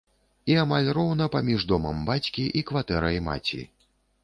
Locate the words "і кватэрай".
2.61-3.23